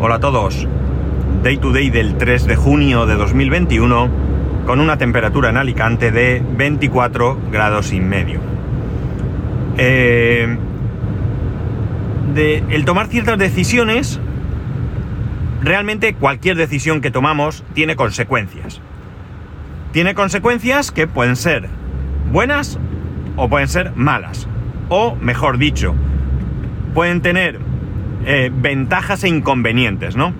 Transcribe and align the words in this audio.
Hola 0.00 0.14
a 0.14 0.20
todos. 0.20 0.64
Day 1.42 1.56
to 1.56 1.72
day 1.72 1.90
del 1.90 2.16
3 2.18 2.46
de 2.46 2.54
junio 2.54 3.04
de 3.04 3.16
2021 3.16 4.08
con 4.64 4.78
una 4.78 4.96
temperatura 4.96 5.50
en 5.50 5.56
Alicante 5.56 6.12
de 6.12 6.40
24 6.56 7.36
grados 7.50 7.92
y 7.92 8.00
medio. 8.00 8.38
Eh, 9.76 10.56
el 12.36 12.84
tomar 12.84 13.08
ciertas 13.08 13.38
decisiones, 13.38 14.20
realmente 15.62 16.14
cualquier 16.14 16.56
decisión 16.56 17.00
que 17.00 17.10
tomamos 17.10 17.64
tiene 17.74 17.96
consecuencias. 17.96 18.80
Tiene 19.90 20.14
consecuencias 20.14 20.92
que 20.92 21.08
pueden 21.08 21.34
ser 21.34 21.68
buenas 22.30 22.78
o 23.34 23.48
pueden 23.48 23.66
ser 23.66 23.96
malas. 23.96 24.46
O, 24.90 25.16
mejor 25.16 25.58
dicho, 25.58 25.92
pueden 26.94 27.20
tener 27.20 27.67
eh, 28.24 28.50
ventajas 28.52 29.24
e 29.24 29.28
inconvenientes, 29.28 30.16
¿no? 30.16 30.32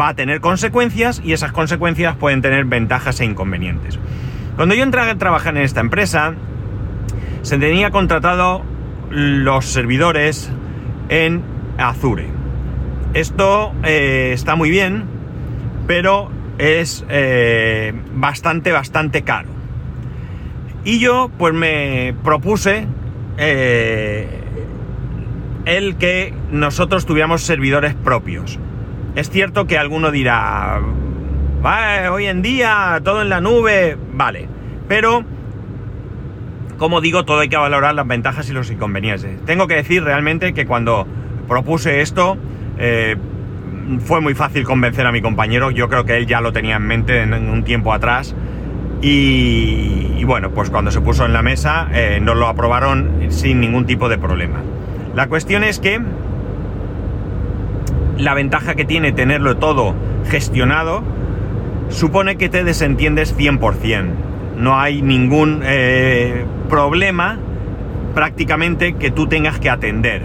Va 0.00 0.08
a 0.08 0.14
tener 0.14 0.40
consecuencias 0.40 1.20
y 1.24 1.32
esas 1.32 1.52
consecuencias 1.52 2.16
pueden 2.16 2.42
tener 2.42 2.64
ventajas 2.64 3.20
e 3.20 3.24
inconvenientes. 3.24 3.98
Cuando 4.56 4.74
yo 4.74 4.82
entré 4.82 5.00
a 5.00 5.14
trabajar 5.16 5.56
en 5.56 5.62
esta 5.62 5.80
empresa, 5.80 6.34
se 7.42 7.58
tenía 7.58 7.90
contratado 7.90 8.62
los 9.10 9.66
servidores 9.66 10.50
en 11.08 11.42
Azure. 11.78 12.26
Esto 13.14 13.72
eh, 13.84 14.30
está 14.32 14.56
muy 14.56 14.70
bien, 14.70 15.04
pero 15.86 16.30
es 16.58 17.04
eh, 17.08 17.92
bastante, 18.14 18.72
bastante 18.72 19.22
caro. 19.22 19.48
Y 20.84 20.98
yo 20.98 21.30
pues 21.38 21.54
me 21.54 22.14
propuse 22.22 22.86
el 25.64 25.96
que 25.96 26.34
nosotros 26.50 27.06
tuviéramos 27.06 27.42
servidores 27.42 27.94
propios. 27.94 28.58
Es 29.14 29.30
cierto 29.30 29.66
que 29.66 29.78
alguno 29.78 30.10
dirá, 30.10 30.80
hoy 32.10 32.26
en 32.26 32.42
día 32.42 33.00
todo 33.04 33.22
en 33.22 33.28
la 33.28 33.40
nube, 33.40 33.96
vale, 34.12 34.48
pero 34.88 35.24
como 36.78 37.00
digo, 37.00 37.24
todo 37.24 37.40
hay 37.40 37.48
que 37.48 37.56
valorar 37.56 37.94
las 37.94 38.06
ventajas 38.06 38.48
y 38.50 38.52
los 38.52 38.70
inconvenientes. 38.70 39.44
Tengo 39.46 39.66
que 39.66 39.76
decir 39.76 40.02
realmente 40.02 40.52
que 40.54 40.66
cuando 40.66 41.06
propuse 41.48 42.00
esto, 42.00 42.36
eh, 42.78 43.16
fue 44.04 44.20
muy 44.20 44.34
fácil 44.34 44.64
convencer 44.64 45.06
a 45.06 45.12
mi 45.12 45.22
compañero, 45.22 45.70
yo 45.70 45.88
creo 45.88 46.04
que 46.04 46.16
él 46.16 46.26
ya 46.26 46.40
lo 46.40 46.52
tenía 46.52 46.76
en 46.76 46.86
mente 46.86 47.22
en, 47.22 47.32
un 47.32 47.64
tiempo 47.64 47.92
atrás. 47.92 48.34
Y, 49.00 50.24
bueno, 50.24 50.50
pues 50.50 50.70
cuando 50.70 50.90
se 50.90 51.00
puso 51.02 51.26
en 51.26 51.34
la 51.34 51.42
mesa 51.42 51.88
eh, 51.92 52.20
nos 52.22 52.36
lo 52.36 52.48
aprobaron 52.48 53.26
sin 53.28 53.60
ningún 53.60 53.84
tipo 53.84 54.08
de 54.08 54.16
problema. 54.16 54.60
La 55.14 55.28
cuestión 55.28 55.62
es 55.62 55.78
que 55.78 56.00
la 58.18 58.34
ventaja 58.34 58.74
que 58.74 58.84
tiene 58.84 59.12
tenerlo 59.12 59.56
todo 59.56 59.94
gestionado 60.28 61.02
supone 61.88 62.36
que 62.36 62.48
te 62.48 62.64
desentiendes 62.64 63.36
100%. 63.36 64.06
No 64.56 64.78
hay 64.78 65.02
ningún 65.02 65.60
eh, 65.64 66.44
problema 66.68 67.38
prácticamente 68.14 68.94
que 68.94 69.10
tú 69.10 69.26
tengas 69.26 69.58
que 69.58 69.70
atender. 69.70 70.22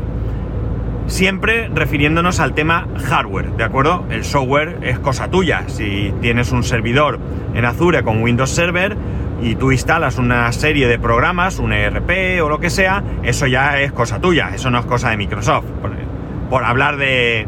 Siempre 1.07 1.69
refiriéndonos 1.69 2.39
al 2.39 2.53
tema 2.53 2.87
hardware, 2.95 3.51
¿de 3.53 3.63
acuerdo? 3.63 4.05
El 4.11 4.23
software 4.23 4.77
es 4.83 4.99
cosa 4.99 5.29
tuya. 5.29 5.63
Si 5.67 6.13
tienes 6.21 6.51
un 6.51 6.63
servidor 6.63 7.19
en 7.55 7.65
Azure 7.65 8.03
con 8.03 8.21
Windows 8.21 8.51
Server, 8.51 8.95
y 9.41 9.55
tú 9.55 9.71
instalas 9.71 10.17
una 10.17 10.51
serie 10.51 10.87
de 10.87 10.99
programas, 10.99 11.59
un 11.59 11.73
ERP 11.73 12.43
o 12.43 12.49
lo 12.49 12.59
que 12.59 12.69
sea, 12.69 13.03
eso 13.23 13.47
ya 13.47 13.79
es 13.79 13.91
cosa 13.91 14.19
tuya, 14.19 14.51
eso 14.53 14.69
no 14.69 14.79
es 14.79 14.85
cosa 14.85 15.09
de 15.09 15.17
Microsoft. 15.17 15.65
Por, 16.49 16.63
hablar 16.63 16.97
de, 16.97 17.47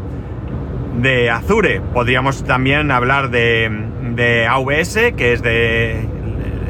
de 1.00 1.30
Azure, 1.30 1.80
podríamos 1.80 2.44
también 2.44 2.90
hablar 2.90 3.30
de, 3.30 3.70
de 4.14 4.46
AWS, 4.46 5.14
que 5.16 5.32
es 5.32 5.42
de, 5.42 6.08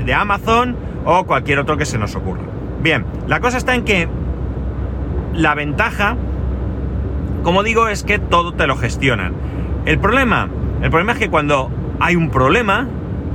de 0.04 0.14
Amazon, 0.14 0.76
o 1.04 1.24
cualquier 1.24 1.58
otro 1.58 1.76
que 1.76 1.84
se 1.84 1.98
nos 1.98 2.14
ocurra. 2.14 2.42
Bien, 2.82 3.04
la 3.28 3.40
cosa 3.40 3.58
está 3.58 3.74
en 3.74 3.84
que 3.84 4.08
la 5.34 5.54
ventaja, 5.54 6.16
como 7.42 7.62
digo, 7.62 7.88
es 7.88 8.02
que 8.02 8.18
todo 8.18 8.52
te 8.52 8.66
lo 8.66 8.76
gestionan. 8.76 9.34
El 9.84 9.98
problema, 9.98 10.48
el 10.80 10.90
problema 10.90 11.12
es 11.12 11.18
que 11.18 11.28
cuando 11.28 11.70
hay 12.00 12.16
un 12.16 12.30
problema, 12.30 12.88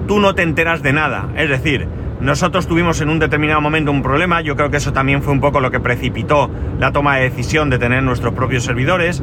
tú 0.08 0.20
no 0.20 0.34
te 0.36 0.42
enteras 0.42 0.82
de 0.82 0.94
nada. 0.94 1.30
Es 1.36 1.50
decir, 1.50 1.88
nosotros 2.20 2.68
tuvimos 2.68 3.00
en 3.02 3.10
un 3.10 3.20
determinado 3.20 3.62
momento 3.62 3.92
un 3.92 4.02
problema, 4.02 4.42
yo 4.42 4.56
creo 4.56 4.72
que 4.72 4.78
eso 4.78 4.92
también 4.94 5.22
fue 5.22 5.34
un 5.34 5.40
poco 5.40 5.60
lo 5.60 5.70
que 5.70 5.80
precipitó 5.80 6.50
la 6.80 6.92
toma 6.92 7.18
de 7.18 7.24
decisión 7.24 7.70
de 7.70 7.78
tener 7.78 8.02
nuestros 8.02 8.34
propios 8.34 8.64
servidores. 8.64 9.22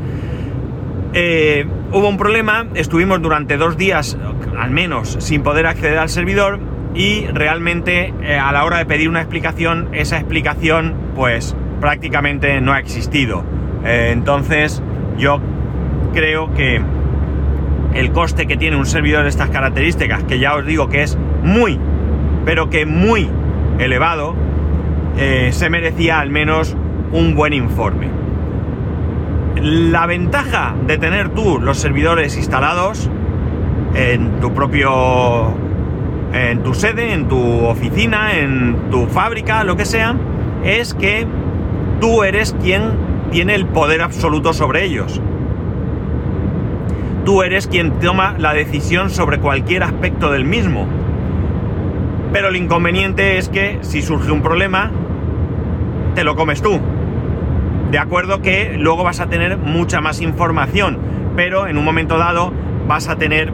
Eh, 1.12 1.66
hubo 1.92 2.08
un 2.08 2.16
problema, 2.16 2.66
estuvimos 2.74 3.20
durante 3.20 3.56
dos 3.56 3.76
días, 3.76 4.16
al 4.58 4.70
menos, 4.70 5.16
sin 5.20 5.42
poder 5.42 5.66
acceder 5.66 5.98
al 5.98 6.08
servidor 6.08 6.60
y 6.94 7.26
realmente 7.26 8.14
eh, 8.22 8.38
a 8.38 8.52
la 8.52 8.64
hora 8.64 8.78
de 8.78 8.86
pedir 8.86 9.08
una 9.08 9.20
explicación, 9.20 9.88
esa 9.92 10.16
explicación 10.16 10.94
pues 11.14 11.56
prácticamente 11.80 12.60
no 12.60 12.72
ha 12.72 12.78
existido. 12.78 13.44
Eh, 13.84 14.10
entonces 14.12 14.82
yo 15.18 15.40
creo 16.12 16.52
que 16.54 16.80
el 17.94 18.12
coste 18.12 18.46
que 18.46 18.56
tiene 18.56 18.76
un 18.76 18.86
servidor 18.86 19.22
de 19.22 19.28
estas 19.28 19.50
características, 19.50 20.24
que 20.24 20.38
ya 20.38 20.54
os 20.56 20.66
digo 20.66 20.88
que 20.88 21.02
es 21.02 21.16
muy, 21.42 21.78
pero 22.44 22.68
que 22.68 22.86
muy 22.86 23.28
elevado, 23.78 24.34
eh, 25.16 25.50
se 25.52 25.70
merecía 25.70 26.18
al 26.18 26.30
menos 26.30 26.76
un 27.12 27.34
buen 27.34 27.52
informe. 27.52 28.08
La 29.56 30.06
ventaja 30.06 30.74
de 30.86 30.98
tener 30.98 31.28
tú 31.30 31.60
los 31.60 31.78
servidores 31.78 32.36
instalados 32.36 33.08
en 33.94 34.40
tu 34.40 34.52
propio, 34.52 35.54
en 36.32 36.62
tu 36.64 36.74
sede, 36.74 37.12
en 37.12 37.28
tu 37.28 37.64
oficina, 37.64 38.36
en 38.36 38.90
tu 38.90 39.06
fábrica, 39.06 39.62
lo 39.62 39.76
que 39.76 39.84
sea, 39.84 40.16
es 40.64 40.94
que 40.94 41.26
tú 42.00 42.24
eres 42.24 42.56
quien 42.60 42.82
tiene 43.30 43.54
el 43.54 43.66
poder 43.66 44.02
absoluto 44.02 44.52
sobre 44.52 44.84
ellos 44.84 45.20
tú 47.24 47.42
eres 47.42 47.66
quien 47.66 47.98
toma 48.00 48.34
la 48.38 48.52
decisión 48.52 49.10
sobre 49.10 49.38
cualquier 49.38 49.82
aspecto 49.82 50.30
del 50.30 50.44
mismo. 50.44 50.86
Pero 52.32 52.48
el 52.48 52.56
inconveniente 52.56 53.38
es 53.38 53.48
que 53.48 53.78
si 53.82 54.02
surge 54.02 54.30
un 54.30 54.42
problema, 54.42 54.90
te 56.14 56.24
lo 56.24 56.36
comes 56.36 56.62
tú. 56.62 56.80
De 57.90 57.98
acuerdo 57.98 58.42
que 58.42 58.76
luego 58.78 59.04
vas 59.04 59.20
a 59.20 59.26
tener 59.26 59.56
mucha 59.56 60.00
más 60.00 60.20
información, 60.20 60.98
pero 61.36 61.66
en 61.66 61.78
un 61.78 61.84
momento 61.84 62.18
dado 62.18 62.52
vas 62.86 63.08
a 63.08 63.16
tener 63.16 63.52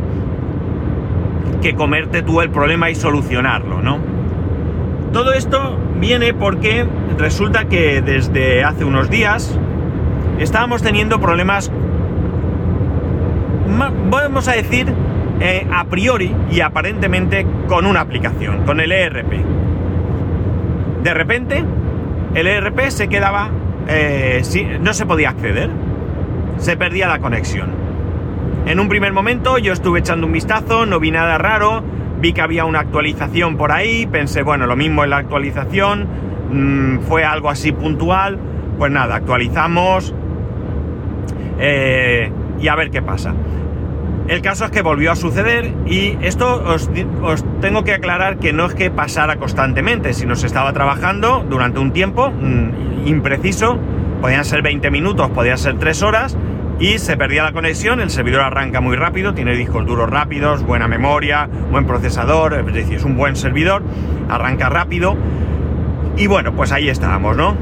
que 1.62 1.75
comerte 1.75 2.22
tú 2.22 2.41
el 2.41 2.50
problema 2.50 2.91
y 2.91 2.94
solucionarlo, 2.94 3.82
¿no? 3.82 3.98
Todo 5.12 5.32
esto 5.32 5.76
viene 5.98 6.32
porque 6.32 6.87
resulta 7.19 7.66
que 7.66 8.00
desde 8.00 8.64
hace 8.64 8.84
unos 8.84 9.10
días 9.10 9.58
estábamos 10.38 10.82
teniendo 10.82 11.20
problemas 11.20 11.70
vamos 14.11 14.49
a 14.49 14.53
decir, 14.53 14.93
eh, 15.41 15.67
a 15.73 15.85
priori 15.85 16.35
y 16.51 16.61
aparentemente 16.61 17.47
con 17.67 17.87
una 17.87 18.01
aplicación, 18.01 18.65
con 18.65 18.81
el 18.81 18.93
ERP. 18.93 19.33
De 21.03 21.15
repente, 21.15 21.65
el 22.35 22.47
ERP 22.47 22.91
se 22.91 23.09
quedaba, 23.09 23.49
eh, 23.89 24.43
no 24.81 24.93
se 24.93 25.07
podía 25.07 25.31
acceder, 25.31 25.71
se 26.59 26.77
perdía 26.77 27.09
la 27.09 27.21
conexión. 27.21 27.71
En 28.67 28.79
un 28.79 28.89
primer 28.89 29.13
momento 29.13 29.57
yo 29.57 29.73
estuve 29.73 30.01
echando 30.01 30.27
un 30.27 30.33
vistazo, 30.33 30.85
no 30.85 31.01
vi 31.01 31.11
nada 31.11 31.39
raro, 31.39 31.83
vi 32.21 32.35
que 32.35 32.43
había 32.43 32.67
una 32.67 32.81
actualización 32.81 33.57
por 33.57 33.73
ahí, 33.73 34.07
pensé, 34.07 34.43
bueno, 34.43 34.67
lo 34.67 34.77
mismo 34.77 35.05
en 35.05 35.11
la 35.11 35.17
actualización, 35.17 36.07
mm, 36.53 36.99
fue 37.01 37.25
algo 37.25 37.49
así 37.49 37.73
puntual, 37.73 38.39
pues 38.79 38.93
nada, 38.93 39.17
actualizamos 39.17 40.15
eh, 41.59 42.31
y 42.61 42.69
a 42.69 42.75
ver 42.75 42.91
qué 42.91 43.00
pasa. 43.00 43.35
El 44.31 44.43
caso 44.43 44.65
es 44.65 44.71
que 44.71 44.82
volvió 44.82 45.11
a 45.11 45.17
suceder 45.17 45.75
y 45.87 46.17
esto 46.23 46.62
os, 46.65 46.88
tengo 47.61 47.82
que 47.82 47.94
aclarar 47.94 48.38
que 48.38 48.53
no 48.53 48.67
es 48.67 48.75
que 48.75 48.88
pasara 48.88 49.38
constantemente, 49.38 50.12
sino 50.15 50.37
se 50.37 50.47
estaba 50.47 50.73
trabajando 50.73 51.44
durante 51.50 51.81
un 51.81 51.93
tiempo 51.93 52.31
mm, 52.31 53.09
impreciso, 53.09 53.77
podían 54.21 54.44
ser 54.44 54.62
20 54.62 54.88
minutos, 54.93 55.31
podían 55.31 55.59
ser 55.59 55.81
3 55.81 56.03
horas 56.03 56.37
y 56.79 56.99
se 56.99 57.17
perdía 57.17 57.43
la 57.43 57.50
conexión, 57.50 58.00
el 58.00 58.11
servidor 58.11 58.43
arranca 58.43 58.81
muy 58.81 58.94
rápido, 58.94 59.35
tiene 59.35 59.56
discos 59.56 59.85
duros 59.85 60.09
rápidos, 60.09 60.62
buena 60.62 60.87
memoria, 60.87 61.49
buen 61.73 61.85
procesador, 61.85 62.55
es 62.55 62.73
decir, 62.73 62.99
es 62.99 63.05
un 63.05 63.17
buen 63.17 63.35
servidor, 63.35 63.83
arranca 64.29 64.69
rápido 64.69 65.17
y 66.17 66.29
bueno, 66.29 66.55
pues 66.55 66.71
ahí 66.71 66.88
estábamos, 66.88 67.37
¿no? 67.37 67.56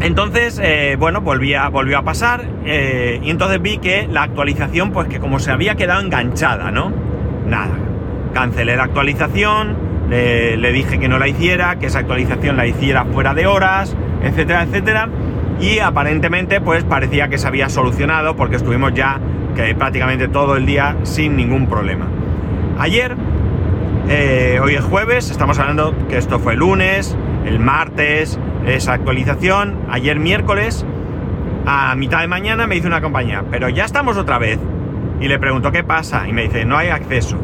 Entonces, 0.00 0.60
eh, 0.62 0.96
bueno, 0.98 1.20
volvía, 1.20 1.68
volvió 1.68 1.98
a 1.98 2.02
pasar 2.02 2.44
eh, 2.64 3.20
y 3.22 3.30
entonces 3.30 3.60
vi 3.60 3.78
que 3.78 4.06
la 4.06 4.22
actualización, 4.22 4.92
pues 4.92 5.08
que 5.08 5.18
como 5.18 5.40
se 5.40 5.50
había 5.50 5.74
quedado 5.74 6.00
enganchada, 6.00 6.70
¿no? 6.70 6.92
Nada, 7.46 7.74
cancelé 8.32 8.76
la 8.76 8.84
actualización, 8.84 9.76
le, 10.08 10.72
dije 10.72 10.98
que 10.98 11.08
no 11.08 11.18
la 11.18 11.28
hiciera, 11.28 11.78
que 11.78 11.86
esa 11.86 11.98
actualización 11.98 12.56
la 12.56 12.66
hiciera 12.66 13.04
fuera 13.06 13.34
de 13.34 13.46
horas, 13.46 13.96
etcétera, 14.22 14.62
etcétera. 14.62 15.08
y 15.60 15.80
aparentemente 15.80 16.60
pues 16.60 16.84
parecía 16.84 17.28
que 17.28 17.36
se 17.36 17.48
había 17.48 17.68
solucionado 17.68 18.36
porque 18.36 18.56
estuvimos 18.56 18.94
ya 18.94 19.18
que 19.56 19.74
prácticamente 19.74 20.28
todo 20.28 20.56
el 20.56 20.66
día 20.66 20.96
sin 21.02 21.36
ningún 21.36 21.66
problema. 21.66 22.06
Ayer, 22.78 23.16
eh, 24.08 24.60
hoy 24.62 24.76
es 24.76 24.84
jueves, 24.84 25.30
estamos 25.30 25.58
hablando 25.58 25.94
que 26.08 26.16
esto 26.16 26.38
fue 26.38 26.54
lunes, 26.54 27.16
el 27.48 27.58
martes, 27.58 28.38
esa 28.66 28.92
actualización, 28.92 29.74
ayer 29.90 30.18
miércoles, 30.18 30.84
a 31.66 31.94
mitad 31.94 32.20
de 32.20 32.28
mañana 32.28 32.66
me 32.66 32.74
dice 32.74 32.86
una 32.86 33.00
compañía, 33.00 33.44
pero 33.50 33.68
ya 33.70 33.84
estamos 33.84 34.16
otra 34.16 34.38
vez. 34.38 34.58
Y 35.20 35.28
le 35.28 35.38
pregunto 35.38 35.72
qué 35.72 35.82
pasa 35.82 36.28
y 36.28 36.32
me 36.32 36.42
dice, 36.42 36.64
no 36.64 36.76
hay 36.76 36.88
acceso. 36.88 37.38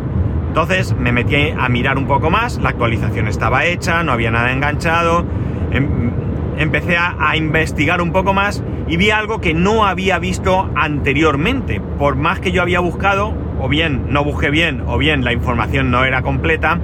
Entonces 0.49 0.95
me 0.97 1.11
metí 1.11 1.51
a 1.59 1.69
mirar 1.69 1.99
un 1.99 2.07
poco 2.07 2.31
más, 2.31 2.59
la 2.59 2.69
actualización 2.69 3.27
estaba 3.29 3.65
hecha, 3.65 4.03
no 4.05 4.13
había 4.13 4.31
nada 4.31 4.53
enganchado. 4.53 5.25
Em, 5.73 6.11
empecé 6.59 6.97
a, 6.97 7.37
investigar 7.37 8.01
un 8.01 8.13
poco 8.13 8.33
más 8.33 8.63
y 8.87 8.97
vi 8.97 9.11
algo 9.11 9.41
que 9.41 9.55
no 9.55 9.87
había 9.87 10.19
visto 10.19 10.71
anteriormente. 10.77 11.81
Por 11.99 12.15
más 12.15 12.41
que 12.41 12.53
yo 12.53 12.63
había 12.63 12.81
buscado, 12.81 13.35
o 13.59 13.69
bien 13.69 14.07
no 14.11 14.23
busqué 14.23 14.51
bien, 14.51 14.85
o 14.87 14.99
bien 14.99 15.25
la 15.25 15.33
información 15.33 15.91
no 15.91 16.05
era 16.05 16.23
completa, 16.23 16.79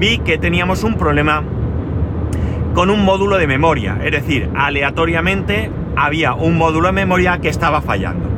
vi 0.00 0.18
que 0.18 0.38
teníamos 0.38 0.82
un 0.82 0.96
problema 0.96 1.44
con 2.74 2.90
un 2.90 3.04
módulo 3.04 3.38
de 3.38 3.46
memoria. 3.46 3.98
Es 4.02 4.10
decir, 4.10 4.50
aleatoriamente 4.56 5.70
había 5.96 6.34
un 6.34 6.58
módulo 6.58 6.88
de 6.88 6.92
memoria 6.92 7.38
que 7.38 7.48
estaba 7.48 7.80
fallando. 7.80 8.28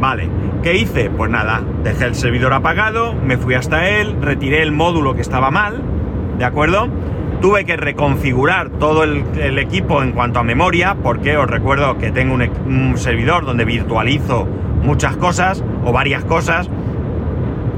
Vale, 0.00 0.28
¿qué 0.62 0.76
hice? 0.76 1.10
Pues 1.10 1.30
nada, 1.30 1.60
dejé 1.82 2.04
el 2.06 2.14
servidor 2.14 2.54
apagado, 2.54 3.14
me 3.14 3.36
fui 3.36 3.54
hasta 3.54 3.88
él, 3.88 4.16
retiré 4.22 4.62
el 4.62 4.72
módulo 4.72 5.14
que 5.14 5.20
estaba 5.20 5.50
mal, 5.50 5.82
¿de 6.38 6.44
acuerdo? 6.44 6.88
Tuve 7.42 7.64
que 7.64 7.76
reconfigurar 7.76 8.70
todo 8.70 9.02
el, 9.02 9.58
equipo 9.58 10.02
en 10.02 10.12
cuanto 10.12 10.38
a 10.38 10.42
memoria, 10.42 10.96
porque 11.02 11.36
os 11.36 11.48
recuerdo 11.48 11.98
que 11.98 12.12
tengo 12.12 12.34
un, 12.34 12.96
servidor 12.96 13.44
donde 13.44 13.64
virtualizo 13.64 14.46
muchas 14.82 15.16
cosas 15.16 15.64
o 15.84 15.92
varias 15.92 16.24
cosas 16.24 16.70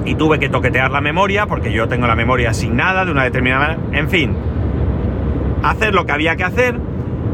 y 0.04 0.16
tuve 0.16 0.38
que 0.38 0.48
toquetear 0.48 0.90
la 0.90 1.00
memoria 1.00 1.46
porque 1.46 1.72
yo 1.72 1.88
tengo 1.88 2.06
la 2.06 2.16
memoria 2.16 2.50
asignada 2.50 3.04
de 3.04 3.12
una 3.12 3.24
determinada. 3.24 3.78
En 3.92 4.08
fin, 4.08 4.34
hacer 5.62 5.94
lo 5.94 6.06
que 6.06 6.12
había 6.12 6.36
que 6.36 6.44
hacer 6.44 6.76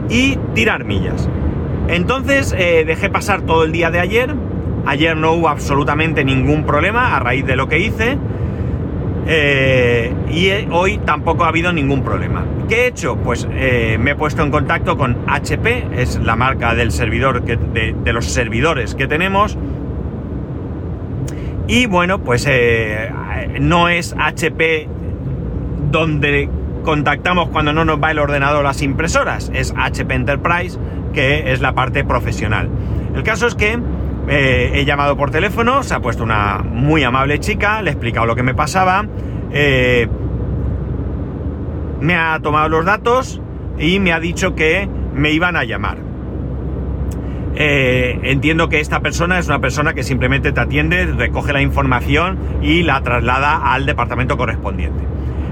y 0.09 0.37
tirar 0.55 0.85
millas. 0.85 1.29
Entonces 1.89 2.55
eh, 2.57 2.85
dejé 2.87 3.09
pasar 3.09 3.43
todo 3.43 3.65
el 3.65 3.73
día 3.73 3.91
de 3.91 4.01
ayer. 4.01 4.35
Ayer 4.87 5.17
no 5.17 5.33
hubo 5.33 5.49
absolutamente 5.49 6.25
ningún 6.25 6.65
problema 6.65 7.17
a 7.17 7.21
raíz 7.21 7.47
de 7.47 7.57
lo 7.57 7.69
que 7.69 7.79
hice. 7.79 8.19
Eh, 9.27 10.13
y 10.31 10.47
eh, 10.47 10.69
hoy 10.71 10.99
tampoco 10.99 11.45
ha 11.45 11.49
habido 11.49 11.73
ningún 11.73 12.03
problema. 12.03 12.45
¿Qué 12.69 12.85
he 12.85 12.87
hecho? 12.89 13.17
Pues 13.17 13.49
me 13.49 14.11
he 14.11 14.15
puesto 14.15 14.43
en 14.43 14.51
contacto 14.51 14.99
con 14.99 15.17
HP, 15.27 15.87
es 15.97 16.19
la 16.21 16.37
marca 16.37 16.75
del 16.75 16.93
servidor 16.93 17.45
que, 17.45 17.57
de, 17.57 18.13
los 18.13 18.27
servidores 18.27 18.95
que 18.95 19.07
tenemos. 19.07 19.57
Y 21.67 21.87
bueno, 21.87 22.19
pues 22.19 22.47
no 23.61 23.89
es 23.89 24.15
HP 24.19 24.89
donde 25.91 26.51
contactamos 26.89 27.51
cuando 27.51 27.75
no 27.75 27.85
nos 27.85 28.03
va 28.03 28.13
el 28.13 28.19
ordenador 28.19 28.65
las 28.65 28.81
impresoras, 28.81 29.53
es 29.53 29.75
HP 29.77 30.15
Enterprise, 30.15 30.79
que 31.13 31.53
es 31.53 31.61
la 31.61 31.75
parte 31.75 32.03
profesional. 32.03 32.71
El 33.15 33.23
caso 33.25 33.47
es 33.47 33.55
que 33.55 33.79
eh, 34.27 34.71
he 34.73 34.87
llamado 34.87 35.15
por 35.15 35.31
teléfono, 35.31 35.83
se 35.83 35.93
ha 35.93 36.01
puesto 36.01 36.25
una 36.25 36.65
muy 36.65 37.05
amable 37.05 37.41
chica, 37.41 37.83
le 37.83 37.91
he 37.91 37.93
explicado 37.93 38.25
lo 38.25 38.35
que 38.35 38.43
me 38.43 38.55
pasaba, 38.55 39.05
eh, 39.53 40.09
me 42.01 42.17
ha 42.17 42.41
tomado 42.41 42.71
los 42.71 42.87
datos 42.87 43.43
y 43.79 44.01
me 44.01 44.15
ha 44.15 44.19
dicho 44.19 44.55
que 44.55 44.89
me 45.13 45.33
iban 45.33 45.57
a 45.57 45.65
llamar. 45.65 45.99
Eh, 47.55 48.19
entiendo 48.23 48.71
que 48.71 48.81
esta 48.81 49.01
persona 49.01 49.39
es 49.39 49.47
una 49.47 49.59
persona 49.59 49.93
que 49.93 50.05
simplemente 50.05 50.53
te 50.53 50.61
atiende, 50.61 51.05
recoge 51.05 51.53
la 51.53 51.61
información 51.61 52.39
y 52.63 52.83
la 52.83 53.03
traslada 53.03 53.75
al 53.75 53.85
departamento 53.85 54.39
correspondiente. 54.39 55.05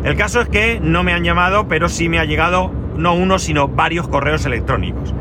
El 0.07 0.15
caso 0.15 0.41
es 0.41 0.49
que 0.49 0.79
no 0.81 1.03
me 1.03 1.13
han 1.13 1.25
llamado, 1.25 1.67
pero 1.67 1.89
sí 1.89 2.09
me 2.09 2.21
ha 2.21 2.25
llegado 2.25 2.71
no 2.97 3.15
uno, 3.15 3.41
sino 3.41 3.67
varios 3.67 4.07
correos 4.07 4.47
electrónicos. 4.47 5.13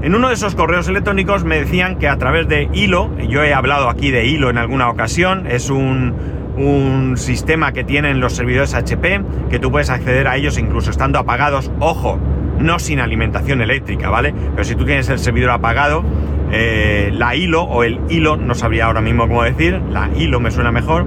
En 0.00 0.14
uno 0.14 0.28
de 0.28 0.34
esos 0.34 0.54
correos 0.54 0.88
electrónicos 0.88 1.44
me 1.44 1.60
decían 1.60 1.98
que 1.98 2.08
a 2.08 2.16
través 2.16 2.48
de 2.48 2.70
Hilo, 2.72 3.10
yo 3.28 3.44
he 3.44 3.52
hablado 3.52 3.90
aquí 3.90 4.10
de 4.10 4.24
Hilo 4.24 4.48
en 4.48 4.56
alguna 4.56 4.88
ocasión, 4.88 5.46
es 5.46 5.68
un, 5.68 6.38
sistema 7.16 7.72
que 7.72 7.84
tienen 7.84 8.20
los 8.20 8.34
servidores 8.34 8.72
HP, 8.72 9.22
que 9.50 9.58
tú 9.58 9.70
puedes 9.70 9.90
acceder 9.90 10.26
a 10.26 10.36
ellos 10.36 10.58
incluso 10.58 10.90
estando 10.90 11.18
apagados, 11.18 11.70
ojo, 11.78 12.18
no 12.58 12.78
sin 12.78 12.98
alimentación 12.98 13.60
eléctrica, 13.60 14.08
¿vale? 14.08 14.34
Pero 14.52 14.64
si 14.64 14.74
tú 14.74 14.86
tienes 14.86 15.08
el 15.10 15.18
servidor 15.18 15.50
apagado, 15.50 16.02
eh, 16.50 17.10
la 17.12 17.34
hilo 17.34 17.62
o 17.62 17.84
el 17.84 18.00
hilo, 18.08 18.38
no 18.38 18.54
sabría 18.54 18.86
ahora 18.86 19.02
mismo 19.02 19.28
cómo 19.28 19.42
decir, 19.42 19.80
la 19.90 20.08
hilo 20.16 20.40
me 20.40 20.50
suena 20.50 20.72
mejor, 20.72 21.06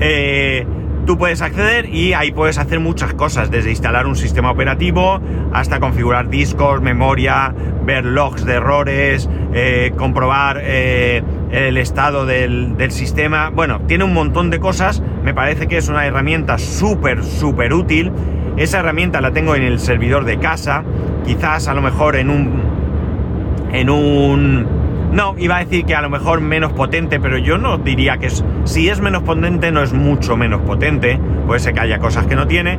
eh, 0.00 0.66
tú 1.06 1.18
puedes 1.18 1.42
acceder 1.42 1.88
y 1.88 2.12
ahí 2.12 2.32
puedes 2.32 2.58
hacer 2.58 2.80
muchas 2.80 3.14
cosas, 3.14 3.50
desde 3.50 3.70
instalar 3.70 4.06
un 4.06 4.16
sistema 4.16 4.50
operativo 4.50 5.20
hasta 5.52 5.80
configurar 5.80 6.28
discos, 6.28 6.80
memoria, 6.80 7.54
ver 7.84 8.04
logs 8.04 8.44
de 8.44 8.54
errores, 8.54 9.28
eh, 9.52 9.92
comprobar 9.96 10.60
eh, 10.62 11.22
el 11.50 11.76
estado 11.76 12.26
del, 12.26 12.76
del, 12.76 12.90
sistema. 12.90 13.50
Bueno, 13.50 13.80
tiene 13.86 14.04
un 14.04 14.14
montón 14.14 14.50
de 14.50 14.60
cosas, 14.60 15.02
me 15.24 15.34
parece 15.34 15.66
que 15.66 15.76
es 15.76 15.88
una 15.88 16.06
herramienta 16.06 16.58
súper, 16.58 17.24
súper 17.24 17.72
útil. 17.72 18.12
Esa 18.56 18.80
herramienta 18.80 19.20
la 19.20 19.32
tengo 19.32 19.54
en 19.54 19.62
el 19.62 19.78
servidor 19.78 20.24
de 20.24 20.38
casa, 20.38 20.84
quizás 21.24 21.68
a 21.68 21.74
lo 21.74 21.82
mejor 21.82 22.16
en 22.16 22.30
un... 22.30 22.62
en 23.72 23.90
un 23.90 24.81
no, 25.12 25.34
iba 25.36 25.58
a 25.58 25.64
decir 25.64 25.84
que 25.84 25.94
a 25.94 26.00
lo 26.00 26.08
mejor 26.08 26.40
menos 26.40 26.72
potente, 26.72 27.20
pero 27.20 27.36
yo 27.36 27.58
no 27.58 27.76
diría 27.76 28.16
que 28.16 28.26
es. 28.26 28.42
Si 28.64 28.88
es 28.88 29.00
menos 29.00 29.22
potente, 29.22 29.70
no 29.70 29.82
es 29.82 29.92
mucho 29.92 30.38
menos 30.38 30.62
potente. 30.62 31.20
Puede 31.46 31.60
ser 31.60 31.74
que 31.74 31.80
haya 31.80 31.98
cosas 31.98 32.26
que 32.26 32.34
no 32.34 32.46
tiene. 32.46 32.78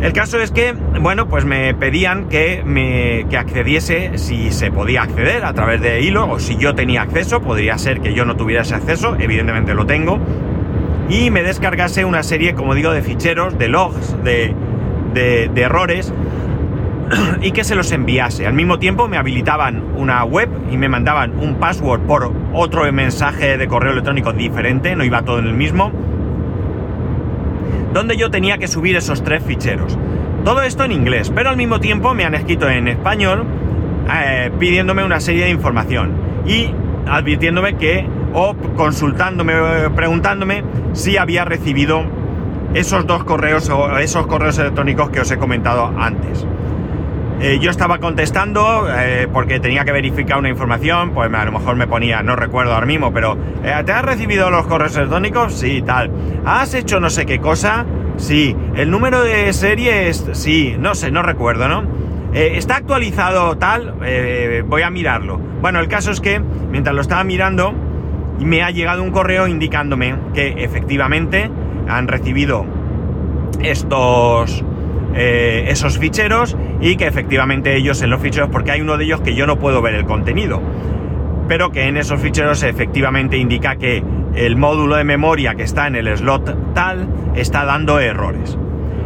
El 0.00 0.12
caso 0.12 0.38
es 0.38 0.52
que, 0.52 0.72
bueno, 1.00 1.26
pues 1.28 1.44
me 1.44 1.74
pedían 1.74 2.28
que, 2.28 2.62
me, 2.64 3.26
que 3.28 3.36
accediese 3.36 4.18
si 4.18 4.52
se 4.52 4.70
podía 4.70 5.02
acceder 5.02 5.44
a 5.44 5.52
través 5.52 5.80
de 5.80 6.00
hilo 6.00 6.30
o 6.30 6.38
si 6.38 6.56
yo 6.58 6.76
tenía 6.76 7.02
acceso. 7.02 7.40
Podría 7.40 7.76
ser 7.76 8.00
que 8.00 8.14
yo 8.14 8.24
no 8.24 8.36
tuviera 8.36 8.62
ese 8.62 8.76
acceso, 8.76 9.16
evidentemente 9.18 9.74
lo 9.74 9.84
tengo. 9.84 10.20
Y 11.08 11.32
me 11.32 11.42
descargase 11.42 12.04
una 12.04 12.22
serie, 12.22 12.54
como 12.54 12.74
digo, 12.76 12.92
de 12.92 13.02
ficheros, 13.02 13.58
de 13.58 13.66
logs, 13.66 14.16
de, 14.22 14.54
de, 15.12 15.50
de 15.52 15.62
errores 15.62 16.12
y 17.42 17.52
que 17.52 17.64
se 17.64 17.74
los 17.74 17.92
enviase. 17.92 18.46
Al 18.46 18.54
mismo 18.54 18.78
tiempo 18.78 19.08
me 19.08 19.16
habilitaban 19.16 19.82
una 19.96 20.24
web 20.24 20.48
y 20.70 20.76
me 20.76 20.88
mandaban 20.88 21.38
un 21.38 21.56
password 21.56 22.00
por 22.02 22.32
otro 22.52 22.90
mensaje 22.92 23.58
de 23.58 23.68
correo 23.68 23.92
electrónico 23.92 24.32
diferente, 24.32 24.96
no 24.96 25.04
iba 25.04 25.22
todo 25.22 25.38
en 25.38 25.46
el 25.46 25.54
mismo, 25.54 25.92
donde 27.92 28.16
yo 28.16 28.30
tenía 28.30 28.58
que 28.58 28.68
subir 28.68 28.96
esos 28.96 29.22
tres 29.22 29.42
ficheros. 29.42 29.98
Todo 30.44 30.62
esto 30.62 30.84
en 30.84 30.92
inglés, 30.92 31.30
pero 31.34 31.50
al 31.50 31.56
mismo 31.56 31.78
tiempo 31.78 32.14
me 32.14 32.24
han 32.24 32.34
escrito 32.34 32.68
en 32.68 32.88
español 32.88 33.44
eh, 34.12 34.50
pidiéndome 34.58 35.04
una 35.04 35.20
serie 35.20 35.44
de 35.44 35.50
información 35.50 36.12
y 36.46 36.70
advirtiéndome 37.06 37.76
que, 37.76 38.06
o 38.32 38.54
consultándome, 38.76 39.54
preguntándome 39.94 40.64
si 40.92 41.16
había 41.16 41.44
recibido 41.44 42.02
esos 42.74 43.06
dos 43.06 43.24
correos 43.24 43.68
o 43.68 43.98
esos 43.98 44.26
correos 44.26 44.58
electrónicos 44.58 45.10
que 45.10 45.20
os 45.20 45.30
he 45.30 45.36
comentado 45.36 45.92
antes. 45.98 46.46
Eh, 47.42 47.58
yo 47.58 47.72
estaba 47.72 47.98
contestando 47.98 48.86
eh, 48.88 49.26
porque 49.32 49.58
tenía 49.58 49.84
que 49.84 49.90
verificar 49.90 50.38
una 50.38 50.48
información, 50.48 51.10
pues 51.10 51.28
a 51.34 51.44
lo 51.44 51.50
mejor 51.50 51.74
me 51.74 51.88
ponía, 51.88 52.22
no 52.22 52.36
recuerdo 52.36 52.72
ahora 52.72 52.86
mismo, 52.86 53.12
pero 53.12 53.36
eh, 53.64 53.74
¿te 53.84 53.90
has 53.90 54.04
recibido 54.04 54.48
los 54.48 54.64
correos 54.68 54.96
electrónicos? 54.96 55.52
Sí, 55.52 55.82
tal. 55.82 56.08
¿Has 56.44 56.72
hecho 56.74 57.00
no 57.00 57.10
sé 57.10 57.26
qué 57.26 57.40
cosa? 57.40 57.84
Sí. 58.16 58.54
¿El 58.76 58.92
número 58.92 59.24
de 59.24 59.52
serie 59.54 60.08
es? 60.08 60.24
Sí, 60.34 60.76
no 60.78 60.94
sé, 60.94 61.10
no 61.10 61.22
recuerdo, 61.22 61.66
¿no? 61.66 61.82
¿Está 62.32 62.76
actualizado 62.76 63.58
tal? 63.58 63.94
voy 64.66 64.82
a 64.82 64.90
mirarlo. 64.90 65.38
Bueno, 65.60 65.80
el 65.80 65.88
caso 65.88 66.12
es 66.12 66.20
que 66.20 66.38
mientras 66.38 66.94
lo 66.94 67.02
estaba 67.02 67.24
mirando, 67.24 67.74
me 68.38 68.62
ha 68.62 68.70
llegado 68.70 69.02
un 69.02 69.10
correo 69.10 69.48
indicándome 69.48 70.14
que 70.32 70.54
efectivamente 70.58 71.50
han 71.88 72.08
recibido 72.08 72.64
estos 73.60 74.64
esos 75.14 75.98
ficheros 75.98 76.56
y 76.82 76.96
que 76.96 77.06
efectivamente 77.06 77.76
ellos 77.76 78.02
en 78.02 78.10
los 78.10 78.20
ficheros, 78.20 78.50
porque 78.50 78.72
hay 78.72 78.80
uno 78.80 78.98
de 78.98 79.04
ellos 79.04 79.20
que 79.22 79.34
yo 79.34 79.46
no 79.46 79.58
puedo 79.58 79.80
ver 79.80 79.94
el 79.94 80.04
contenido, 80.04 80.60
pero 81.48 81.70
que 81.70 81.86
en 81.86 81.96
esos 81.96 82.20
ficheros 82.20 82.62
efectivamente 82.64 83.38
indica 83.38 83.76
que 83.76 84.02
el 84.34 84.56
módulo 84.56 84.96
de 84.96 85.04
memoria 85.04 85.54
que 85.54 85.62
está 85.62 85.86
en 85.86 85.94
el 85.96 86.14
slot 86.16 86.74
tal 86.74 87.06
está 87.36 87.64
dando 87.64 88.00
errores. 88.00 88.58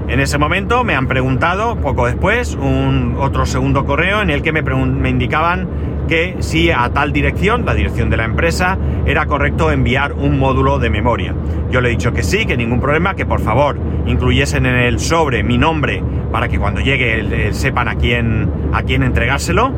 En 0.08 0.20
ese 0.20 0.38
momento 0.38 0.84
me 0.84 0.94
han 0.94 1.06
preguntado, 1.06 1.76
poco 1.76 2.06
después, 2.06 2.54
un 2.54 3.16
otro 3.18 3.44
segundo 3.44 3.84
correo 3.84 4.22
en 4.22 4.30
el 4.30 4.40
que 4.40 4.52
me, 4.52 4.62
me 4.62 5.10
indicaban 5.10 5.68
que 6.06 6.36
si 6.38 6.70
a 6.70 6.88
tal 6.90 7.12
dirección, 7.12 7.66
la 7.66 7.74
dirección 7.74 8.08
de 8.08 8.16
la 8.16 8.24
empresa, 8.24 8.78
era 9.04 9.26
correcto 9.26 9.70
enviar 9.70 10.12
un 10.12 10.38
módulo 10.38 10.78
de 10.78 10.90
memoria. 10.90 11.34
Yo 11.70 11.80
le 11.80 11.88
he 11.88 11.90
dicho 11.90 12.12
que 12.12 12.22
sí, 12.22 12.46
que 12.46 12.56
ningún 12.56 12.80
problema, 12.80 13.14
que 13.14 13.26
por 13.26 13.40
favor 13.40 13.76
incluyesen 14.06 14.66
en 14.66 14.76
el 14.76 15.00
sobre 15.00 15.42
mi 15.42 15.58
nombre 15.58 16.02
para 16.30 16.48
que 16.48 16.58
cuando 16.58 16.80
llegue 16.80 17.52
sepan 17.52 17.88
a 17.88 17.96
quién, 17.96 18.50
a 18.72 18.82
quién 18.82 19.02
entregárselo. 19.02 19.72